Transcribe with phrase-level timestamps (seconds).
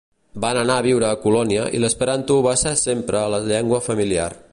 [0.43, 4.27] Van anar a viure a Colònia i l'esperanto va ser sempre la llengua familiar.